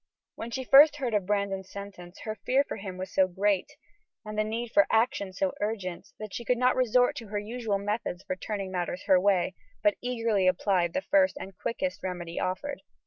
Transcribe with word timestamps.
When 0.33 0.49
she 0.49 0.63
first 0.63 0.95
heard 0.95 1.13
of 1.13 1.27
Brandon's 1.27 1.69
sentence 1.69 2.21
her 2.21 2.33
fear 2.43 2.63
for 2.67 2.77
him 2.77 2.97
was 2.97 3.13
so 3.13 3.27
great, 3.27 3.73
and 4.25 4.35
the 4.35 4.43
need 4.43 4.71
for 4.71 4.87
action 4.91 5.31
so 5.31 5.53
urgent, 5.61 6.07
that 6.17 6.33
she 6.33 6.43
could 6.43 6.57
not 6.57 6.75
resort 6.75 7.15
to 7.17 7.27
her 7.27 7.37
usual 7.37 7.77
methods 7.77 8.23
for 8.23 8.35
turning 8.35 8.71
matters 8.71 9.03
her 9.05 9.19
way, 9.19 9.53
but 9.83 9.97
eagerly 10.01 10.47
applied 10.47 10.93
the 10.93 11.01
first 11.03 11.37
and 11.39 11.55
quickest 11.55 12.01
remedy 12.01 12.39
offered. 12.39 12.81